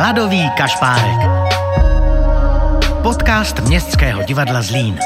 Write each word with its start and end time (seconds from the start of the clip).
Hladový 0.00 0.50
kašpárek. 0.56 1.20
Podcast 3.02 3.60
Městského 3.60 4.22
divadla 4.22 4.62
Zlín. 4.62 4.98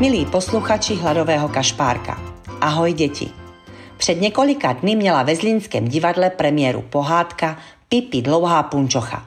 Milí 0.00 0.26
posluchači 0.26 0.94
Hladového 0.94 1.48
kašpárka, 1.48 2.20
ahoj 2.60 2.92
děti. 2.92 3.47
Před 3.98 4.20
několika 4.20 4.72
dny 4.72 4.96
měla 4.96 5.22
ve 5.22 5.36
Zlínském 5.36 5.88
divadle 5.88 6.30
premiéru 6.30 6.82
pohádka 6.82 7.58
Pipi 7.88 8.22
dlouhá 8.22 8.62
punčocha. 8.62 9.26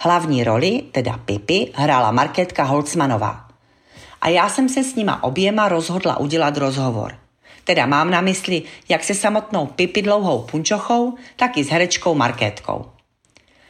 Hlavní 0.00 0.44
roli, 0.44 0.82
teda 0.92 1.20
Pipi, 1.24 1.72
hrála 1.74 2.10
Marketka 2.10 2.62
Holcmanová. 2.62 3.48
A 4.20 4.28
já 4.28 4.48
jsem 4.48 4.68
se 4.68 4.84
s 4.84 4.94
nima 4.94 5.22
oběma 5.22 5.68
rozhodla 5.68 6.18
udělat 6.18 6.56
rozhovor. 6.56 7.14
Teda 7.64 7.86
mám 7.86 8.10
na 8.10 8.20
mysli 8.20 8.62
jak 8.88 9.04
se 9.04 9.14
samotnou 9.14 9.66
Pipi 9.66 10.02
dlouhou 10.02 10.42
punčochou, 10.42 11.14
tak 11.36 11.56
i 11.56 11.64
s 11.64 11.68
herečkou 11.68 12.14
Markétkou. 12.14 12.84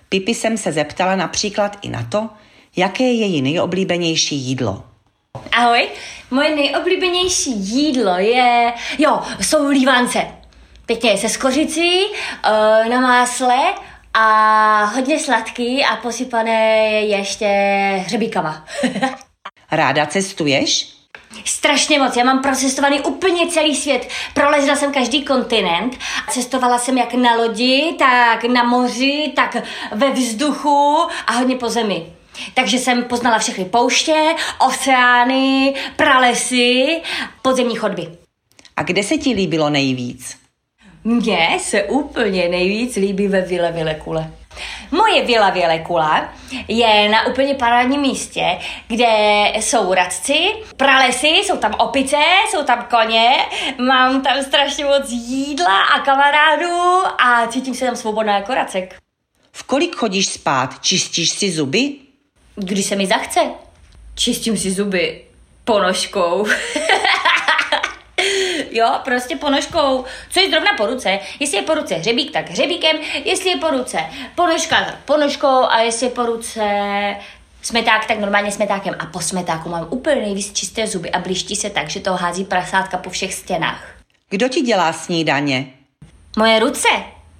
Pipi 0.08 0.34
jsem 0.34 0.56
se 0.56 0.72
zeptala 0.72 1.16
například 1.16 1.78
i 1.82 1.88
na 1.88 2.02
to, 2.02 2.28
jaké 2.76 3.04
je 3.04 3.12
její 3.12 3.42
nejoblíbenější 3.42 4.36
jídlo– 4.36 4.84
Ahoj, 5.56 5.88
moje 6.30 6.56
nejoblíbenější 6.56 7.50
jídlo 7.50 8.18
je, 8.18 8.72
jo, 8.98 9.22
jsou 9.40 9.68
lívance. 9.68 10.26
Pěkně 10.86 11.18
se 11.18 11.28
skořicí, 11.28 12.04
uh, 12.04 12.88
na 12.88 13.00
másle 13.00 13.56
a 14.14 14.84
hodně 14.84 15.18
sladký 15.18 15.84
a 15.84 15.96
posypané 15.96 16.90
ještě 16.90 17.46
hřebíkama. 18.06 18.64
Ráda 19.70 20.06
cestuješ? 20.06 20.94
Strašně 21.44 21.98
moc, 21.98 22.16
já 22.16 22.24
mám 22.24 22.42
procestovaný 22.42 23.00
úplně 23.00 23.46
celý 23.46 23.76
svět. 23.76 24.08
Prolezla 24.34 24.76
jsem 24.76 24.92
každý 24.92 25.24
kontinent. 25.24 25.98
Cestovala 26.30 26.78
jsem 26.78 26.98
jak 26.98 27.14
na 27.14 27.34
lodi, 27.34 27.94
tak 27.98 28.44
na 28.44 28.64
moři, 28.64 29.32
tak 29.36 29.56
ve 29.92 30.10
vzduchu 30.10 30.98
a 31.26 31.32
hodně 31.32 31.56
po 31.56 31.68
zemi. 31.68 32.06
Takže 32.54 32.78
jsem 32.78 33.04
poznala 33.04 33.38
všechny 33.38 33.64
pouště, 33.64 34.34
oceány, 34.58 35.74
pralesy, 35.96 37.00
podzemní 37.42 37.76
chodby. 37.76 38.08
A 38.76 38.82
kde 38.82 39.02
se 39.02 39.16
ti 39.16 39.30
líbilo 39.30 39.70
nejvíc? 39.70 40.36
Mně 41.04 41.58
se 41.60 41.82
úplně 41.82 42.48
nejvíc 42.48 42.96
líbí 42.96 43.28
ve 43.28 43.40
Vile 43.40 43.72
Vilekule. 43.72 44.30
Moje 44.90 45.24
vila 45.24 45.50
Vilekula 45.50 46.32
je 46.68 47.08
na 47.08 47.26
úplně 47.26 47.54
parádním 47.54 48.00
místě, 48.00 48.58
kde 48.88 49.06
jsou 49.54 49.94
radci, 49.94 50.38
pralesy, 50.76 51.26
jsou 51.28 51.56
tam 51.56 51.74
opice, 51.78 52.16
jsou 52.50 52.62
tam 52.64 52.86
koně, 52.90 53.30
mám 53.78 54.22
tam 54.22 54.42
strašně 54.42 54.84
moc 54.84 55.10
jídla 55.10 55.82
a 55.82 56.00
kamarádů 56.00 57.06
a 57.18 57.46
cítím 57.46 57.74
se 57.74 57.86
tam 57.86 57.96
svobodná 57.96 58.34
jako 58.34 58.54
racek. 58.54 58.96
V 59.52 59.62
kolik 59.62 59.96
chodíš 59.96 60.26
spát? 60.26 60.80
Čistíš 60.80 61.30
si 61.30 61.52
zuby? 61.52 61.94
Když 62.56 62.86
se 62.86 62.96
mi 62.96 63.06
zachce, 63.06 63.40
čistím 64.14 64.56
si 64.56 64.70
zuby 64.70 65.24
ponožkou. 65.64 66.46
jo, 68.70 69.00
prostě 69.04 69.36
ponožkou. 69.36 70.04
Co 70.30 70.40
je 70.40 70.50
zrovna 70.50 70.70
po 70.76 70.86
ruce? 70.86 71.18
Jestli 71.40 71.56
je 71.56 71.62
po 71.62 71.74
ruce 71.74 71.94
hřebík, 71.94 72.32
tak 72.32 72.50
hřebíkem. 72.50 72.96
Jestli 73.24 73.50
je 73.50 73.56
po 73.56 73.70
ruce 73.70 73.98
ponožka, 74.34 74.84
tak 74.84 74.98
ponožkou. 75.04 75.64
A 75.68 75.80
jestli 75.80 76.06
je 76.06 76.10
po 76.10 76.26
ruce 76.26 76.60
smeták, 77.62 78.06
tak 78.06 78.18
normálně 78.18 78.52
smetákem. 78.52 78.94
A 78.98 79.06
po 79.06 79.20
smetáku 79.20 79.68
mám 79.68 79.86
úplně 79.90 80.16
nejvíc 80.16 80.52
čisté 80.52 80.86
zuby 80.86 81.10
a 81.10 81.18
blíští 81.18 81.56
se 81.56 81.70
tak, 81.70 81.90
že 81.90 82.00
to 82.00 82.12
hází 82.12 82.44
prasátka 82.44 82.98
po 82.98 83.10
všech 83.10 83.34
stěnách. 83.34 83.94
Kdo 84.30 84.48
ti 84.48 84.60
dělá 84.60 84.92
snídaně? 84.92 85.66
Moje 86.36 86.58
ruce. 86.58 86.88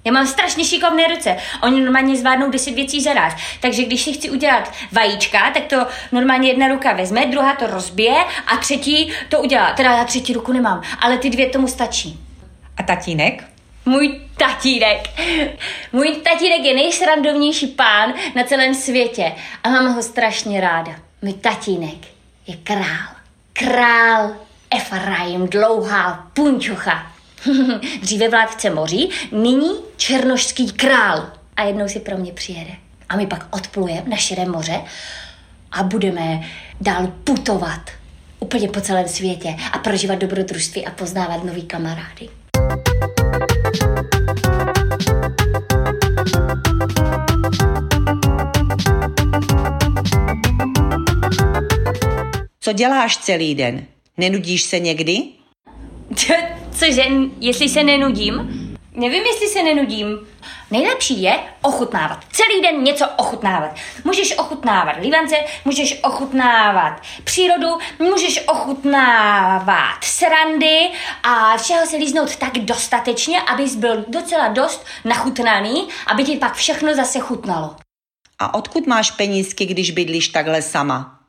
Já 0.05 0.11
mám 0.11 0.27
strašně 0.27 0.65
šikovné 0.65 1.07
ruce. 1.07 1.37
Oni 1.63 1.81
normálně 1.81 2.15
zvládnou 2.15 2.49
10 2.49 2.71
věcí 2.71 3.01
za 3.01 3.13
raz. 3.13 3.33
Takže 3.59 3.83
když 3.83 4.01
si 4.01 4.13
chci 4.13 4.29
udělat 4.29 4.73
vajíčka, 4.91 5.51
tak 5.51 5.63
to 5.63 5.87
normálně 6.11 6.49
jedna 6.49 6.67
ruka 6.67 6.93
vezme, 6.93 7.25
druhá 7.25 7.55
to 7.55 7.67
rozbije 7.67 8.25
a 8.47 8.57
třetí 8.57 9.13
to 9.29 9.41
udělá. 9.41 9.73
Teda 9.73 9.91
já 9.91 10.03
třetí 10.03 10.33
ruku 10.33 10.53
nemám, 10.53 10.81
ale 10.99 11.17
ty 11.17 11.29
dvě 11.29 11.49
tomu 11.49 11.67
stačí. 11.67 12.19
A 12.77 12.83
tatínek? 12.83 13.43
Můj 13.85 14.21
tatínek. 14.37 15.07
Můj 15.93 16.15
tatínek 16.15 16.59
je 16.63 16.73
nejsrandovnější 16.73 17.67
pán 17.67 18.13
na 18.35 18.43
celém 18.43 18.73
světě 18.73 19.31
a 19.63 19.69
mám 19.69 19.93
ho 19.93 20.01
strašně 20.01 20.61
ráda. 20.61 20.91
Můj 21.21 21.33
tatínek 21.33 21.97
je 22.47 22.55
král. 22.63 23.15
Král 23.53 24.35
Efraim 24.69 25.47
dlouhá 25.47 26.27
punčucha. 26.33 27.14
Dříve 28.01 28.29
vládce 28.29 28.69
moří, 28.69 29.09
nyní 29.31 29.69
černošský 29.97 30.71
král. 30.71 31.31
A 31.55 31.63
jednou 31.63 31.87
si 31.87 31.99
pro 31.99 32.17
mě 32.17 32.31
přijede. 32.31 32.71
A 33.09 33.15
my 33.15 33.27
pak 33.27 33.47
odplujeme 33.51 34.09
na 34.09 34.17
širé 34.17 34.45
moře 34.45 34.81
a 35.71 35.83
budeme 35.83 36.41
dál 36.81 37.07
putovat 37.23 37.81
úplně 38.39 38.67
po 38.67 38.81
celém 38.81 39.07
světě 39.07 39.55
a 39.71 39.77
prožívat 39.77 40.15
dobrodružství 40.15 40.85
a 40.85 40.91
poznávat 40.91 41.43
nový 41.43 41.61
kamarády. 41.61 42.29
Co 52.59 52.73
děláš 52.73 53.17
celý 53.17 53.55
den? 53.55 53.85
Nenudíš 54.17 54.63
se 54.63 54.79
někdy? 54.79 55.23
Cože, 56.79 57.03
jestli 57.39 57.69
se 57.69 57.83
nenudím? 57.83 58.35
Nevím, 58.91 59.23
jestli 59.23 59.47
se 59.47 59.63
nenudím. 59.63 60.27
Nejlepší 60.71 61.21
je 61.21 61.39
ochutnávat. 61.61 62.19
Celý 62.31 62.61
den 62.61 62.83
něco 62.83 63.07
ochutnávat. 63.17 63.75
Můžeš 64.03 64.37
ochutnávat 64.37 64.95
livance, 65.01 65.35
můžeš 65.65 65.99
ochutnávat 66.03 67.01
přírodu, 67.23 67.67
můžeš 67.99 68.43
ochutnávat 68.47 70.03
srandy 70.03 70.89
a 71.23 71.57
všeho 71.57 71.85
se 71.85 71.97
líznout 71.97 72.35
tak 72.35 72.53
dostatečně, 72.53 73.41
abys 73.41 73.75
byl 73.75 74.05
docela 74.07 74.47
dost 74.47 74.85
nachutnaný, 75.05 75.87
aby 76.07 76.23
ti 76.23 76.37
pak 76.37 76.53
všechno 76.55 76.95
zase 76.95 77.19
chutnalo. 77.19 77.75
A 78.39 78.53
odkud 78.53 78.87
máš 78.87 79.11
penízky, 79.11 79.65
když 79.65 79.91
bydlíš 79.91 80.27
takhle 80.27 80.61
sama? 80.61 81.19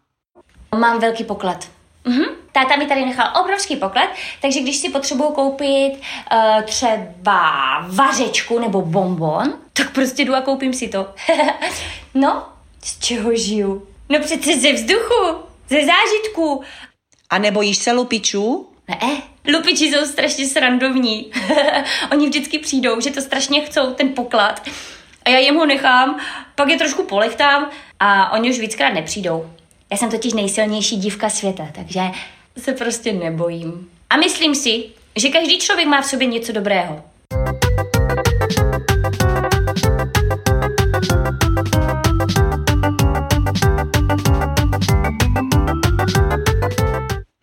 Mám 0.78 1.01
velký 1.01 1.25
poklad. 1.25 1.69
Mhm. 2.05 2.25
Táta 2.56 2.77
mi 2.77 2.87
tady 2.87 3.05
nechal 3.05 3.33
obrovský 3.41 3.77
poklad, 3.77 4.09
takže 4.41 4.61
když 4.61 4.77
si 4.77 4.89
potřebuju 4.89 5.31
koupit 5.31 5.93
uh, 5.93 6.62
třeba 6.62 7.87
vařečku 7.89 8.59
nebo 8.59 8.83
bonbon, 8.83 9.55
tak 9.72 9.91
prostě 9.93 10.25
jdu 10.25 10.34
a 10.34 10.41
koupím 10.41 10.72
si 10.72 10.89
to. 10.89 11.15
no, 12.15 12.49
z 12.84 12.99
čeho 12.99 13.37
žiju? 13.37 13.87
No 14.09 14.19
přece 14.21 14.56
ze 14.56 14.72
vzduchu, 14.72 15.37
ze 15.69 15.77
zážitku. 15.77 16.62
A 17.31 17.39
nebojíš 17.39 17.77
se 17.77 17.93
lupičů? 17.93 18.69
Ne, 18.89 19.22
lupiči 19.56 19.84
jsou 19.84 20.06
strašně 20.06 20.47
srandovní. 20.47 21.33
Oni 22.12 22.28
vždycky 22.28 22.59
přijdou, 22.59 23.00
že 23.00 23.11
to 23.11 23.21
strašně 23.21 23.61
chcou, 23.61 23.95
ten 23.95 24.09
poklad. 24.09 24.69
A 25.25 25.31
já 25.31 25.39
jim 25.39 25.55
ho 25.55 25.66
nechám, 25.66 26.21
pak 26.55 26.69
je 26.69 26.78
trošku 26.78 27.03
polechtám 27.05 27.71
a 28.00 28.33
oni 28.33 28.50
už 28.50 28.59
víckrát 28.59 28.95
nepřijdou. 28.95 29.50
Já 29.91 29.97
jsem 29.97 30.11
totiž 30.11 30.33
nejsilnější 30.33 30.97
dívka 30.97 31.31
světa, 31.31 31.69
takže 31.75 32.00
se 32.59 32.72
prostě 32.72 33.12
nebojím. 33.12 33.91
A 34.11 34.17
myslím 34.17 34.55
si, 34.55 34.84
že 35.16 35.28
každý 35.28 35.59
člověk 35.59 35.89
má 35.89 36.01
v 36.01 36.07
sobě 36.07 36.27
něco 36.27 36.53
dobrého. 36.53 37.03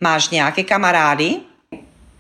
Máš 0.02 0.30
nějaké 0.30 0.64
kamarády? 0.64 1.36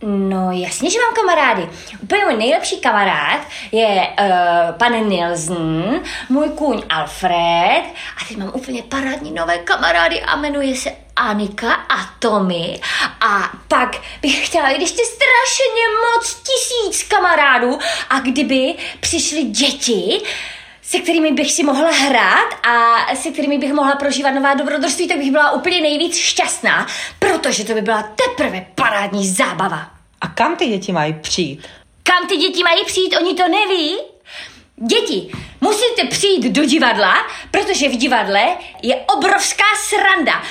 No 0.06 0.52
jasně, 0.52 0.90
že 0.90 1.00
mám 1.00 1.14
kamarády. 1.14 1.70
Úplně 2.02 2.26
můj 2.26 2.38
nejlepší 2.38 2.78
kamarád 2.78 3.42
je 3.72 4.08
uh, 4.20 4.78
pan 4.78 5.10
Nilsen, 5.10 6.02
můj 6.30 6.50
kůň 6.50 6.84
Alfred 6.90 7.84
a 8.22 8.26
teď 8.28 8.38
mám 8.38 8.52
úplně 8.54 8.84
parádní 8.84 9.32
nové 9.32 9.58
kamarády 9.58 10.22
a 10.22 10.36
jmenuje 10.36 10.76
se 10.76 11.03
Anika 11.16 11.74
a 11.74 12.10
Tommy 12.20 12.80
a 13.22 13.52
pak 13.68 13.96
bych 14.22 14.48
chtěla 14.48 14.70
i 14.70 14.82
ještě 14.82 15.02
strašně 15.06 15.84
moc 16.06 16.44
tisíc 16.44 17.04
kamarádů 17.08 17.80
a 18.10 18.20
kdyby 18.20 18.76
přišly 19.00 19.44
děti, 19.44 20.22
se 20.82 21.00
kterými 21.00 21.32
bych 21.32 21.52
si 21.52 21.64
mohla 21.64 21.92
hrát 21.92 22.54
a 22.68 23.06
se 23.16 23.32
kterými 23.32 23.58
bych 23.58 23.74
mohla 23.74 23.96
prožívat 23.96 24.32
nová 24.32 24.54
dobrodružství, 24.54 25.08
tak 25.08 25.18
bych 25.18 25.32
byla 25.32 25.52
úplně 25.52 25.82
nejvíc 25.82 26.18
šťastná, 26.18 26.88
protože 27.20 27.66
to 27.66 27.74
by 27.74 27.82
byla 27.82 28.04
teprve 28.04 28.66
parádní 28.76 29.28
zábava. 29.28 29.92
A 30.22 30.28
kam 30.28 30.56
ty 30.56 30.68
děti 30.68 30.92
mají 30.92 31.14
přijít? 31.14 31.68
Kam 32.04 32.28
ty 32.28 32.38
děti 32.38 32.64
mají 32.64 32.86
přijít, 32.86 33.16
oni 33.18 33.34
to 33.34 33.48
neví? 33.48 33.98
Děti, 34.76 35.32
musíte 35.62 36.06
přijít 36.10 36.44
do 36.44 36.66
divadla, 36.66 37.14
protože 37.52 37.90
v 37.90 37.98
divadle 37.98 38.58
je 38.82 38.96
obrovská 38.96 39.64
sranda. 39.84 40.44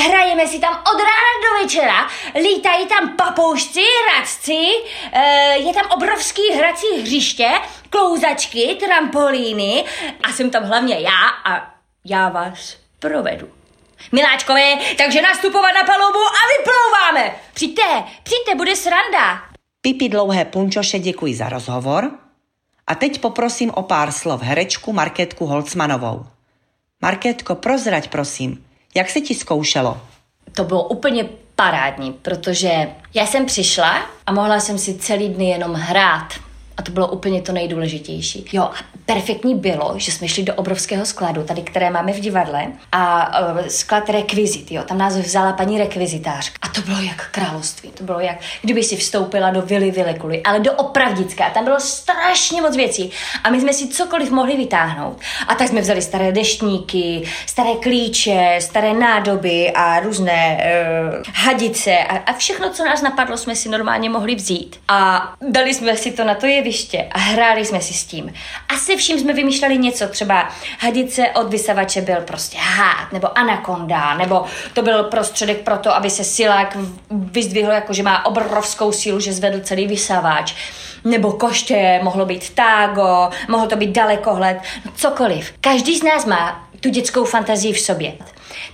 Hrajeme 0.00 0.46
si 0.46 0.58
tam 0.58 0.74
od 0.74 0.98
rána 0.98 1.32
do 1.44 1.62
večera, 1.62 2.08
lítají 2.34 2.86
tam 2.86 3.16
papoušci, 3.16 3.80
radci, 4.16 4.66
eh, 5.12 5.56
je 5.56 5.74
tam 5.74 5.86
obrovský 5.90 6.42
hrací 6.56 6.86
hřiště, 7.00 7.48
klouzačky, 7.90 8.76
trampolíny 8.80 9.84
a 10.22 10.32
jsem 10.32 10.50
tam 10.50 10.64
hlavně 10.64 11.00
já 11.00 11.28
a 11.44 11.74
já 12.04 12.28
vás 12.28 12.76
provedu. 12.98 13.48
Miláčkové, 14.12 14.76
takže 14.98 15.22
nastupovat 15.22 15.74
na 15.74 15.84
palubu 15.84 16.18
a 16.18 16.42
vyplouváme. 16.58 17.36
Přijďte, 17.54 18.04
přijďte, 18.22 18.54
bude 18.54 18.76
sranda. 18.76 19.42
Pipi 19.80 20.08
dlouhé 20.08 20.44
punčoše 20.44 20.98
děkuji 20.98 21.34
za 21.34 21.48
rozhovor 21.48 22.10
a 22.86 22.94
teď 22.94 23.20
poprosím 23.20 23.70
o 23.74 23.82
pár 23.82 24.12
slov 24.12 24.42
herečku 24.42 24.92
Marketku 24.92 25.46
Holcmanovou. 25.46 26.26
Marketko, 27.02 27.54
prozrať 27.54 28.08
prosím, 28.08 28.64
jak 28.94 29.10
se 29.10 29.20
ti 29.20 29.34
zkoušelo? 29.34 30.00
To 30.52 30.64
bylo 30.64 30.82
úplně 30.84 31.24
parádní, 31.56 32.12
protože 32.12 32.88
já 33.14 33.26
jsem 33.26 33.46
přišla 33.46 34.02
a 34.26 34.32
mohla 34.32 34.60
jsem 34.60 34.78
si 34.78 34.94
celý 34.94 35.28
dny 35.28 35.48
jenom 35.48 35.74
hrát. 35.74 36.34
A 36.76 36.82
to 36.82 36.92
bylo 36.92 37.08
úplně 37.08 37.42
to 37.42 37.52
nejdůležitější. 37.52 38.44
Jo, 38.52 38.62
a 38.62 38.74
perfektní 39.06 39.54
bylo, 39.54 39.94
že 39.96 40.12
jsme 40.12 40.28
šli 40.28 40.42
do 40.42 40.54
obrovského 40.54 41.06
skladu, 41.06 41.42
tady, 41.42 41.62
které 41.62 41.90
máme 41.90 42.12
v 42.12 42.20
divadle, 42.20 42.66
a 42.92 43.40
uh, 43.40 43.66
sklad 43.66 44.08
rekvizit, 44.08 44.72
jo, 44.72 44.82
tam 44.82 44.98
nás 44.98 45.16
vzala 45.16 45.52
paní 45.52 45.78
rekvizitářka. 45.78 46.58
A 46.62 46.68
to 46.68 46.80
bylo 46.80 47.00
jak 47.00 47.30
království, 47.30 47.90
to 47.90 48.04
bylo 48.04 48.20
jak, 48.20 48.36
kdyby 48.62 48.82
si 48.82 48.96
vstoupila 48.96 49.50
do 49.50 49.62
Vily 49.62 49.90
Vilekuly, 49.90 50.42
ale 50.42 50.60
do 50.60 50.72
opravdická, 50.72 51.50
tam 51.50 51.64
bylo 51.64 51.80
strašně 51.80 52.62
moc 52.62 52.76
věcí. 52.76 53.10
A 53.44 53.50
my 53.50 53.60
jsme 53.60 53.72
si 53.72 53.88
cokoliv 53.88 54.30
mohli 54.30 54.56
vytáhnout. 54.56 55.20
A 55.48 55.54
tak 55.54 55.68
jsme 55.68 55.80
vzali 55.80 56.02
staré 56.02 56.32
deštníky, 56.32 57.22
staré 57.46 57.74
klíče, 57.82 58.56
staré 58.60 58.94
nádoby 58.94 59.70
a 59.74 60.00
různé 60.00 60.58
uh, 60.58 61.22
hadice 61.34 61.98
a, 61.98 62.16
a 62.16 62.32
všechno, 62.32 62.70
co 62.70 62.84
nás 62.84 63.02
napadlo, 63.02 63.36
jsme 63.36 63.56
si 63.56 63.68
normálně 63.68 64.10
mohli 64.10 64.34
vzít. 64.34 64.80
A 64.88 65.32
dali 65.50 65.74
jsme 65.74 65.96
si 65.96 66.12
to 66.12 66.24
na 66.24 66.34
to 66.34 66.46
jeviště 66.64 67.06
a 67.12 67.18
hráli 67.18 67.64
jsme 67.64 67.80
si 67.80 67.94
s 67.94 68.04
tím. 68.04 68.32
A 68.68 68.76
se 68.76 68.96
vším 68.96 69.18
jsme 69.18 69.32
vymýšleli 69.32 69.78
něco, 69.78 70.08
třeba 70.08 70.48
hadice 70.78 71.22
od 71.30 71.50
vysavače 71.50 72.00
byl 72.00 72.16
prostě 72.16 72.58
hád, 72.58 73.12
nebo 73.12 73.38
anakonda, 73.38 74.14
nebo 74.14 74.44
to 74.72 74.82
byl 74.82 75.04
prostředek 75.04 75.60
pro 75.60 75.78
to, 75.78 75.94
aby 75.94 76.10
se 76.10 76.24
silák 76.24 76.76
vyzdvihl, 77.10 77.70
jako 77.70 77.92
že 77.92 78.02
má 78.02 78.26
obrovskou 78.26 78.92
sílu, 78.92 79.20
že 79.20 79.32
zvedl 79.32 79.60
celý 79.60 79.86
vysavač 79.86 80.54
nebo 81.04 81.32
koště, 81.32 82.00
mohlo 82.02 82.26
být 82.26 82.50
tágo, 82.50 83.30
mohlo 83.48 83.66
to 83.66 83.76
být 83.76 83.90
dalekohled, 83.90 84.58
no 84.84 84.92
cokoliv. 84.96 85.52
Každý 85.60 85.98
z 85.98 86.02
nás 86.02 86.26
má 86.26 86.68
tu 86.80 86.88
dětskou 86.88 87.24
fantazii 87.24 87.72
v 87.72 87.80
sobě. 87.80 88.12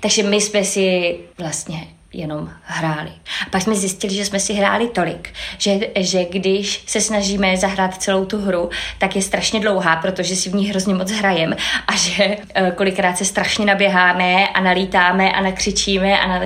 Takže 0.01 0.23
my 0.23 0.41
jsme 0.41 0.65
si 0.65 1.17
vlastně 1.39 1.89
jenom 2.13 2.51
hráli. 2.63 3.11
A 3.47 3.51
pak 3.51 3.63
jsme 3.63 3.75
zjistili, 3.75 4.15
že 4.15 4.25
jsme 4.25 4.41
si 4.41 4.53
hráli 4.53 4.89
tolik, 4.89 5.33
že, 5.59 5.79
že 5.99 6.25
když 6.25 6.83
se 6.87 7.01
snažíme 7.01 7.57
zahrát 7.57 8.03
celou 8.03 8.25
tu 8.25 8.39
hru, 8.43 8.71
tak 8.99 9.17
je 9.17 9.23
strašně 9.23 9.61
dlouhá, 9.61 9.97
protože 9.97 10.37
si 10.37 10.51
v 10.51 10.55
ní 10.55 10.69
hrozně 10.69 10.95
moc 10.95 11.11
hrajem 11.11 11.57
a 11.87 11.97
že 11.97 12.27
uh, 12.27 12.71
kolikrát 12.71 13.19
se 13.19 13.25
strašně 13.25 13.67
naběháme 13.67 14.49
a 14.49 14.61
nalítáme 14.61 15.33
a 15.33 15.41
nakřičíme 15.41 16.21
a, 16.21 16.29
na, 16.29 16.41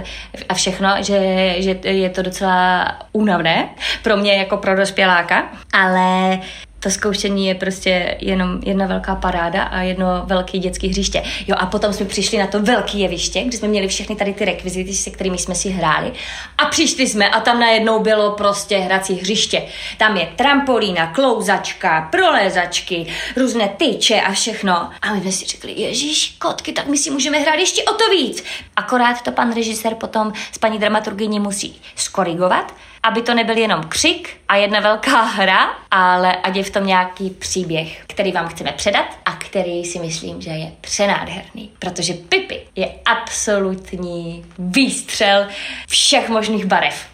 a 0.49 0.55
všechno, 0.55 0.89
že, 1.01 1.55
že 1.59 1.79
je 1.83 2.11
to 2.11 2.23
docela 2.23 2.93
únavné 3.13 3.69
pro 4.03 4.17
mě 4.17 4.35
jako 4.35 4.57
pro 4.57 4.77
dospěláka, 4.77 5.53
ale 5.73 6.39
to 6.85 6.91
zkoušení 6.91 7.47
je 7.47 7.55
prostě 7.55 8.17
jenom 8.21 8.61
jedna 8.65 8.87
velká 8.87 9.15
paráda 9.15 9.63
a 9.63 9.81
jedno 9.81 10.07
velký 10.25 10.59
dětský 10.59 10.89
hřiště. 10.89 11.23
Jo 11.47 11.57
a 11.59 11.67
potom 11.67 11.93
jsme 11.93 12.07
přišli 12.07 12.39
na 12.39 12.47
to 12.47 12.63
velké 12.63 12.99
jeviště, 12.99 13.43
kde 13.43 13.59
jsme 13.59 13.69
měli 13.69 13.89
všechny 13.89 14.17
tady 14.17 14.35
ty 14.35 14.45
rekvizity, 14.45 14.95
se 14.95 15.11
kterými 15.11 15.39
jsme 15.39 15.55
si 15.55 15.69
hráli 15.69 16.13
a 16.59 16.67
přišli 16.67 17.07
jsme 17.07 17.29
a 17.29 17.41
tam 17.41 17.61
najednou 17.61 18.01
bylo 18.01 18.31
prostě 18.31 18.79
hrací 18.79 19.15
hřiště. 19.15 19.63
Tam 19.99 20.17
je 20.17 20.29
trampolína, 20.37 21.07
klouzačka, 21.07 22.09
prolézačky, 22.13 23.07
různé 23.37 23.69
tyče 23.69 24.21
a 24.21 24.33
všechno. 24.33 24.91
A 25.03 25.15
my 25.15 25.21
jsme 25.21 25.33
si 25.33 25.45
řekli, 25.45 25.73
ježíš, 25.73 26.37
kotky, 26.39 26.73
tak 26.73 26.87
my 26.87 26.99
si 26.99 27.11
můžeme 27.11 27.39
hrát 27.39 27.59
ještě 27.59 27.83
o 27.83 27.95
to 27.95 28.11
víc. 28.11 28.45
Akorát 28.77 29.23
to 29.23 29.33
pan 29.33 29.55
režisér 29.55 29.95
potom 29.95 30.33
s 30.53 30.59
paní 30.59 30.79
dramaturgyní 30.79 31.41
musí 31.41 31.81
skorigovat, 31.97 32.75
aby 33.05 33.23
to 33.23 33.35
nebyl 33.35 33.59
jenom 33.59 33.83
křik 33.89 34.37
a 34.49 34.57
jedna 34.57 34.81
velká 34.81 35.23
hra, 35.23 35.75
ale 35.91 36.37
ať 36.37 36.57
je 36.57 36.63
v 36.63 36.71
tom 36.71 36.87
nějaký 36.87 37.31
příběh, 37.31 38.05
který 38.07 38.33
vám 38.33 38.49
chceme 38.49 38.73
předat 38.73 39.07
a 39.25 39.33
který 39.33 39.85
si 39.85 39.99
myslím, 39.99 40.41
že 40.41 40.51
je 40.51 40.73
přenádherný. 40.81 41.71
Protože 41.79 42.15
Pipi 42.15 42.61
je 42.77 42.91
absolutní 43.05 44.45
výstřel 44.59 45.47
všech 45.89 46.29
možných 46.29 46.65
barev. 46.65 47.07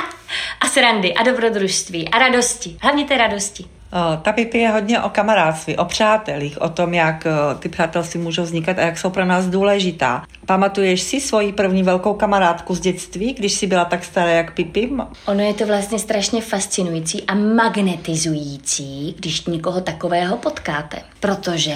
a 0.60 0.68
srandy 0.68 1.14
a 1.14 1.22
dobrodružství 1.22 2.08
a 2.08 2.18
radosti. 2.18 2.76
Hlavně 2.82 3.04
té 3.04 3.18
radosti. 3.18 3.79
Ta 4.22 4.32
Pipi 4.32 4.58
je 4.58 4.68
hodně 4.68 5.00
o 5.02 5.08
kamarádství, 5.08 5.76
o 5.76 5.84
přátelích, 5.84 6.62
o 6.62 6.68
tom, 6.68 6.94
jak 6.94 7.26
ty 7.58 7.68
přátelství 7.68 8.20
můžou 8.20 8.42
vznikat 8.42 8.78
a 8.78 8.80
jak 8.80 8.98
jsou 8.98 9.10
pro 9.10 9.24
nás 9.24 9.46
důležitá. 9.46 10.24
Pamatuješ 10.46 11.02
si 11.02 11.20
svoji 11.20 11.52
první 11.52 11.82
velkou 11.82 12.14
kamarádku 12.14 12.74
z 12.74 12.80
dětství, 12.80 13.34
když 13.34 13.52
jsi 13.52 13.66
byla 13.66 13.84
tak 13.84 14.04
stará 14.04 14.30
jak 14.30 14.54
Pipi? 14.54 14.90
Ono 15.26 15.40
je 15.40 15.54
to 15.54 15.66
vlastně 15.66 15.98
strašně 15.98 16.42
fascinující 16.42 17.22
a 17.22 17.34
magnetizující, 17.34 19.14
když 19.18 19.44
někoho 19.46 19.80
takového 19.80 20.36
potkáte. 20.36 20.98
Protože 21.20 21.74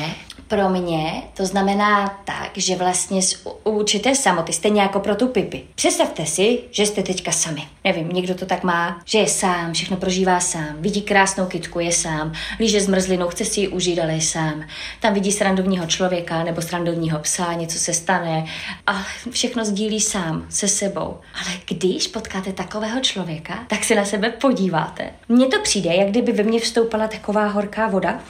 pro 0.48 0.68
mě 0.68 1.22
to 1.36 1.46
znamená 1.46 2.20
tak, 2.24 2.50
že 2.56 2.76
vlastně 2.76 3.22
z 3.22 3.46
určité 3.64 4.14
samoty, 4.14 4.52
stejně 4.52 4.82
jako 4.82 5.00
pro 5.00 5.14
tu 5.14 5.28
Pipi. 5.28 5.64
Představte 5.74 6.26
si, 6.26 6.60
že 6.70 6.86
jste 6.86 7.02
teďka 7.02 7.32
sami. 7.32 7.62
Nevím, 7.84 8.08
někdo 8.08 8.34
to 8.34 8.46
tak 8.46 8.62
má, 8.62 9.02
že 9.04 9.18
je 9.18 9.26
sám, 9.26 9.72
všechno 9.72 9.96
prožívá 9.96 10.40
sám, 10.40 10.76
vidí 10.78 11.02
krásnou 11.02 11.46
kytku, 11.46 11.80
je 11.80 11.92
sám, 11.92 12.32
líže 12.60 12.80
zmrzlinu, 12.80 13.28
chce 13.28 13.44
si 13.44 13.60
ji 13.60 13.68
užít, 13.68 13.98
ale 13.98 14.12
je 14.12 14.20
sám. 14.20 14.64
Tam 15.00 15.14
vidí 15.14 15.32
srandovního 15.32 15.86
člověka 15.86 16.44
nebo 16.44 16.62
srandovního 16.62 17.18
psa, 17.18 17.52
něco 17.52 17.78
se 17.78 17.94
stane 17.94 18.44
a 18.86 19.02
všechno 19.30 19.64
sdílí 19.64 20.00
sám, 20.00 20.46
se 20.48 20.68
sebou. 20.68 21.18
Ale 21.34 21.50
když 21.68 22.06
potkáte 22.06 22.52
takového 22.52 23.00
člověka, 23.00 23.64
tak 23.66 23.84
se 23.84 23.94
na 23.94 24.04
sebe 24.04 24.30
podíváte. 24.30 25.10
Mně 25.28 25.46
to 25.46 25.60
přijde, 25.62 25.94
jak 25.94 26.08
kdyby 26.08 26.32
ve 26.32 26.42
mně 26.42 26.60
vstoupala 26.60 27.08
taková 27.08 27.46
horká 27.46 27.88
voda, 27.88 28.20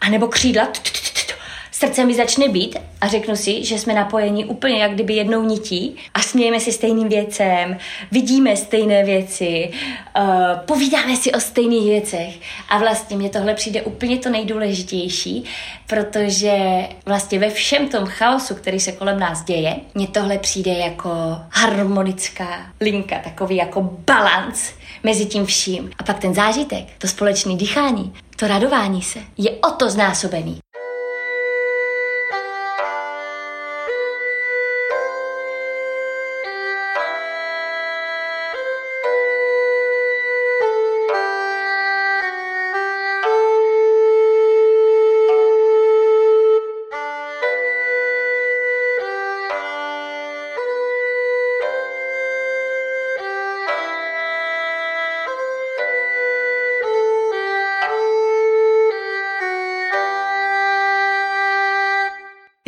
a 0.00 0.08
nebo 0.08 0.28
křídla, 0.28 0.68
srdce 1.80 2.04
mi 2.04 2.14
začne 2.14 2.48
být 2.48 2.76
a 3.00 3.08
řeknu 3.08 3.36
si, 3.36 3.64
že 3.64 3.78
jsme 3.78 3.94
napojeni 3.94 4.44
úplně 4.44 4.82
jak 4.82 4.94
kdyby 4.94 5.14
jednou 5.14 5.42
nití 5.42 5.96
a 6.14 6.20
smějeme 6.20 6.60
si 6.60 6.72
stejným 6.72 7.08
věcem, 7.08 7.76
vidíme 8.12 8.56
stejné 8.56 9.04
věci, 9.04 9.70
uh, 10.18 10.24
povídáme 10.64 11.16
si 11.16 11.32
o 11.32 11.40
stejných 11.40 11.84
věcech 11.84 12.34
a 12.68 12.78
vlastně 12.78 13.16
mě 13.16 13.30
tohle 13.30 13.54
přijde 13.54 13.82
úplně 13.82 14.18
to 14.18 14.30
nejdůležitější, 14.30 15.44
protože 15.86 16.58
vlastně 17.06 17.38
ve 17.38 17.50
všem 17.50 17.88
tom 17.88 18.06
chaosu, 18.06 18.54
který 18.54 18.80
se 18.80 18.92
kolem 18.92 19.20
nás 19.20 19.44
děje, 19.44 19.76
mně 19.94 20.08
tohle 20.08 20.38
přijde 20.38 20.72
jako 20.72 21.10
harmonická 21.50 22.72
linka, 22.80 23.18
takový 23.24 23.56
jako 23.56 23.98
balans 24.06 24.72
mezi 25.02 25.26
tím 25.26 25.46
vším. 25.46 25.90
A 25.98 26.02
pak 26.02 26.18
ten 26.18 26.34
zážitek, 26.34 26.84
to 26.98 27.08
společné 27.08 27.56
dýchání, 27.56 28.12
to 28.36 28.46
radování 28.46 29.02
se 29.02 29.18
je 29.38 29.50
o 29.50 29.70
to 29.70 29.90
znásobený. 29.90 30.60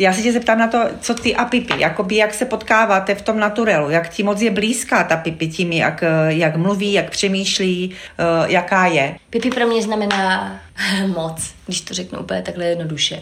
Já 0.03 0.13
se 0.13 0.21
tě 0.21 0.31
zeptám 0.31 0.57
na 0.57 0.67
to, 0.67 0.79
co 1.01 1.13
ty 1.13 1.35
a 1.35 1.45
Pipi, 1.45 1.73
jakoby 1.77 2.15
jak 2.15 2.33
se 2.33 2.45
potkáváte 2.45 3.15
v 3.15 3.21
tom 3.21 3.39
naturelu, 3.39 3.89
jak 3.89 4.09
ti 4.09 4.23
moc 4.23 4.41
je 4.41 4.51
blízká 4.51 5.03
ta 5.03 5.17
Pipi 5.17 5.47
tím, 5.47 5.71
jak, 5.71 6.03
jak 6.27 6.55
mluví, 6.55 6.93
jak 6.93 7.09
přemýšlí, 7.09 7.91
eh, 7.91 8.23
jaká 8.51 8.85
je. 8.85 9.15
Pipi 9.29 9.49
pro 9.49 9.67
mě 9.67 9.81
znamená 9.81 10.59
moc, 11.07 11.53
když 11.65 11.81
to 11.81 11.93
řeknu 11.93 12.19
úplně 12.19 12.41
takhle 12.41 12.65
jednoduše. 12.65 13.21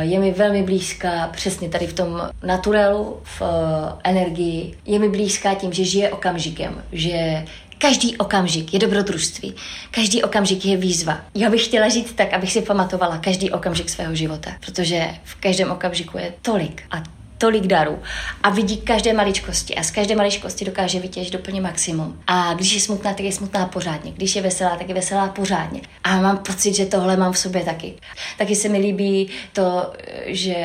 Je 0.00 0.18
mi 0.18 0.32
velmi 0.32 0.62
blízká 0.62 1.28
přesně 1.32 1.68
tady 1.68 1.86
v 1.86 1.92
tom 1.92 2.30
naturelu, 2.42 3.20
v 3.22 3.42
eh, 3.42 4.10
energii. 4.10 4.74
Je 4.86 4.98
mi 4.98 5.08
blízká 5.08 5.54
tím, 5.54 5.72
že 5.72 5.84
žije 5.84 6.10
okamžikem, 6.10 6.82
že 6.92 7.44
každý 7.82 8.16
okamžik 8.16 8.74
je 8.74 8.78
dobrodružství, 8.78 9.54
každý 9.90 10.22
okamžik 10.22 10.64
je 10.64 10.76
výzva. 10.76 11.20
Já 11.34 11.50
bych 11.50 11.64
chtěla 11.64 11.88
žít 11.88 12.16
tak, 12.16 12.32
abych 12.32 12.52
si 12.52 12.62
pamatovala 12.62 13.18
každý 13.18 13.50
okamžik 13.50 13.90
svého 13.90 14.14
života, 14.14 14.50
protože 14.66 15.08
v 15.24 15.34
každém 15.34 15.70
okamžiku 15.70 16.18
je 16.18 16.32
tolik 16.42 16.82
a 16.90 17.02
tolik 17.38 17.66
darů 17.66 17.98
a 18.42 18.50
vidí 18.50 18.76
každé 18.76 19.12
maličkosti 19.12 19.74
a 19.74 19.82
z 19.82 19.90
každé 19.90 20.16
maličkosti 20.16 20.64
dokáže 20.64 21.00
vytěžit 21.00 21.34
úplně 21.34 21.60
maximum. 21.60 22.22
A 22.26 22.54
když 22.54 22.74
je 22.74 22.80
smutná, 22.80 23.14
tak 23.14 23.20
je 23.20 23.32
smutná 23.32 23.66
pořádně. 23.66 24.12
Když 24.12 24.36
je 24.36 24.42
veselá, 24.42 24.76
tak 24.76 24.88
je 24.88 24.94
veselá 24.94 25.28
pořádně. 25.28 25.80
A 26.04 26.20
mám 26.20 26.38
pocit, 26.38 26.74
že 26.74 26.86
tohle 26.86 27.16
mám 27.16 27.32
v 27.32 27.38
sobě 27.38 27.64
taky. 27.64 27.94
Taky 28.38 28.56
se 28.56 28.68
mi 28.68 28.78
líbí 28.78 29.28
to, 29.52 29.92
že 30.26 30.56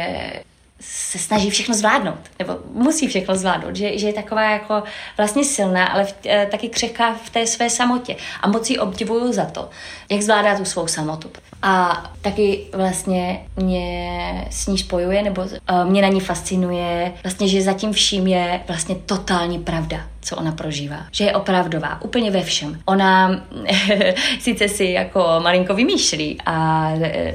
se 0.79 1.17
snaží 1.17 1.50
všechno 1.50 1.75
zvládnout, 1.75 2.19
nebo 2.39 2.57
musí 2.74 3.07
všechno 3.07 3.36
zvládnout, 3.36 3.75
že, 3.75 3.98
že 3.98 4.07
je 4.07 4.13
taková 4.13 4.43
jako 4.43 4.84
vlastně 5.17 5.43
silná, 5.43 5.86
ale 5.86 6.05
v, 6.05 6.15
e, 6.25 6.46
taky 6.46 6.69
křehká 6.69 7.13
v 7.13 7.29
té 7.29 7.48
své 7.48 7.69
samotě. 7.69 8.15
A 8.41 8.48
moc 8.48 8.69
ji 8.69 8.79
obdivuju 8.79 9.34
za 9.34 9.46
to, 9.46 9.69
jak 10.10 10.22
zvládá 10.22 10.57
tu 10.57 10.65
svou 10.65 10.88
samotu. 10.88 11.29
A 11.62 12.03
taky 12.22 12.67
vlastně 12.74 13.46
mě 13.55 14.48
s 14.50 14.67
ní 14.67 14.77
spojuje, 14.77 15.24
nebo 15.24 15.41
uh, 15.41 15.50
mě 15.84 16.01
na 16.01 16.07
ní 16.07 16.19
fascinuje, 16.19 17.13
vlastně, 17.24 17.48
že 17.48 17.62
zatím 17.62 17.93
vším 17.93 18.27
je 18.27 18.62
vlastně 18.67 18.96
totální 18.96 19.60
pravda, 19.60 19.98
co 20.22 20.36
ona 20.36 20.51
prožívá. 20.51 20.98
Že 21.12 21.24
je 21.24 21.36
opravdová, 21.36 22.01
úplně 22.01 22.31
ve 22.31 22.43
všem. 22.43 22.79
Ona 22.86 23.41
sice 24.39 24.69
si 24.69 24.86
jako 24.86 25.39
malinko 25.43 25.74
vymýšlí 25.75 26.38
a 26.46 26.91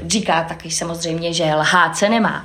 říká 0.07 0.45
taky 0.45 0.71
samozřejmě, 0.71 1.33
že 1.33 1.55
lhát 1.55 1.97
se 1.97 2.09
nemá, 2.09 2.45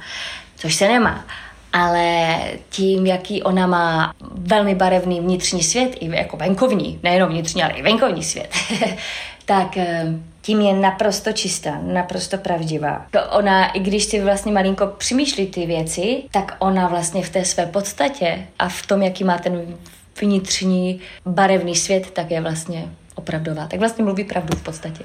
což 0.57 0.75
se 0.75 0.87
nemá. 0.87 1.25
Ale 1.73 2.37
tím, 2.69 3.05
jaký 3.05 3.43
ona 3.43 3.67
má 3.67 4.13
velmi 4.31 4.75
barevný 4.75 5.19
vnitřní 5.19 5.63
svět, 5.63 5.95
i 5.99 6.15
jako 6.15 6.37
venkovní, 6.37 6.99
nejenom 7.03 7.29
vnitřní, 7.29 7.63
ale 7.63 7.73
i 7.73 7.81
venkovní 7.81 8.23
svět, 8.23 8.49
tak 9.45 9.77
eh, 9.77 10.05
tím 10.41 10.61
je 10.61 10.73
naprosto 10.73 11.31
čistá, 11.31 11.79
naprosto 11.81 12.37
pravdivá. 12.37 13.05
Ona, 13.31 13.71
i 13.71 13.79
když 13.79 14.03
si 14.03 14.21
vlastně 14.21 14.51
malinko 14.51 14.87
přemýšlí 14.87 15.47
ty 15.47 15.65
věci, 15.65 16.23
tak 16.31 16.55
ona 16.59 16.87
vlastně 16.87 17.23
v 17.23 17.29
té 17.29 17.45
své 17.45 17.65
podstatě 17.65 18.47
a 18.59 18.69
v 18.69 18.85
tom, 18.85 19.01
jaký 19.01 19.23
má 19.23 19.37
ten 19.37 19.75
vnitřní 20.21 20.99
barevný 21.25 21.75
svět, 21.75 22.11
tak 22.11 22.31
je 22.31 22.41
vlastně 22.41 22.85
opravdová. 23.15 23.67
Tak 23.67 23.79
vlastně 23.79 24.03
mluví 24.03 24.23
pravdu 24.23 24.57
v 24.57 24.63
podstatě. 24.63 25.03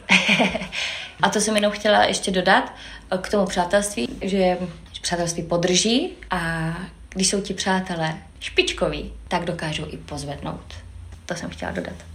a 1.23 1.29
to 1.29 1.41
jsem 1.41 1.57
jenom 1.57 1.73
chtěla 1.73 2.05
ještě 2.05 2.31
dodat 2.31 2.73
eh, 3.11 3.19
k 3.19 3.29
tomu 3.29 3.47
přátelství, 3.47 4.09
že 4.23 4.59
přátelství 5.03 5.43
podrží 5.43 6.11
a 6.31 6.73
když 7.09 7.29
jsou 7.29 7.41
ti 7.41 7.55
přátelé 7.55 8.19
špičkoví, 8.41 9.13
tak 9.29 9.45
dokážou 9.45 9.85
i 9.91 9.97
pozvednout. 9.97 10.75
To 11.27 11.35
jsem 11.35 11.51
chtěla 11.51 11.73
dodat. 11.73 12.12